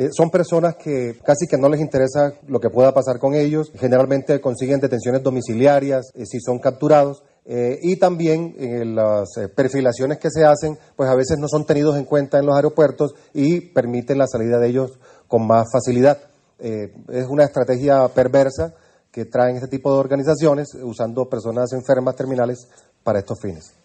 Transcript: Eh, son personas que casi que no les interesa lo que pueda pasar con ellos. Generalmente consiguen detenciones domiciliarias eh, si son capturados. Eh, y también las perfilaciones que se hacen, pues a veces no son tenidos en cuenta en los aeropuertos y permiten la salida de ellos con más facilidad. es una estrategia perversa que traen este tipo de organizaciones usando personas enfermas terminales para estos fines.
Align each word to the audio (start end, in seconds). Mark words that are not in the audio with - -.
Eh, 0.00 0.08
son 0.16 0.30
personas 0.30 0.76
que 0.76 1.18
casi 1.22 1.46
que 1.46 1.58
no 1.58 1.68
les 1.68 1.78
interesa 1.78 2.32
lo 2.48 2.58
que 2.58 2.70
pueda 2.70 2.94
pasar 2.94 3.18
con 3.18 3.34
ellos. 3.34 3.70
Generalmente 3.78 4.40
consiguen 4.40 4.80
detenciones 4.80 5.22
domiciliarias 5.22 6.10
eh, 6.14 6.24
si 6.24 6.40
son 6.40 6.58
capturados. 6.58 7.22
Eh, 7.44 7.78
y 7.82 7.96
también 7.96 8.54
las 8.94 9.28
perfilaciones 9.54 10.18
que 10.18 10.30
se 10.30 10.44
hacen, 10.44 10.78
pues 10.96 11.10
a 11.10 11.14
veces 11.14 11.36
no 11.38 11.48
son 11.48 11.66
tenidos 11.66 11.98
en 11.98 12.04
cuenta 12.04 12.38
en 12.38 12.46
los 12.46 12.56
aeropuertos 12.56 13.14
y 13.34 13.60
permiten 13.60 14.16
la 14.16 14.26
salida 14.26 14.58
de 14.58 14.68
ellos 14.68 14.98
con 15.26 15.46
más 15.46 15.66
facilidad. 15.70 16.18
es 16.58 17.26
una 17.28 17.44
estrategia 17.44 18.08
perversa 18.08 18.74
que 19.10 19.24
traen 19.24 19.56
este 19.56 19.68
tipo 19.68 19.92
de 19.92 19.98
organizaciones 19.98 20.68
usando 20.82 21.28
personas 21.28 21.72
enfermas 21.72 22.14
terminales 22.14 22.68
para 23.02 23.18
estos 23.18 23.40
fines. 23.40 23.79